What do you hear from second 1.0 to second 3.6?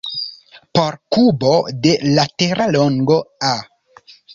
kubo de latera longo "a",